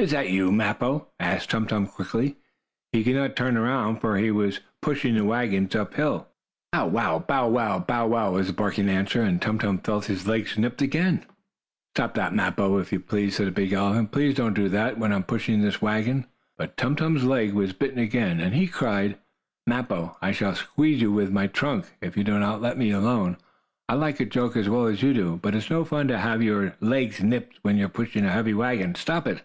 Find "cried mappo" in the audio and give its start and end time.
18.68-20.16